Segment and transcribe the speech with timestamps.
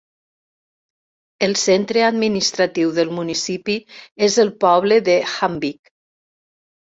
[1.47, 3.77] El centre administratiu del municipi
[4.29, 5.93] és el poble de Hamnvik.